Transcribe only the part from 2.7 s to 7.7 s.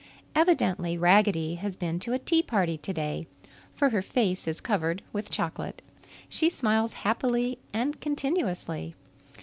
today, for her face is covered with chocolate. She smiles happily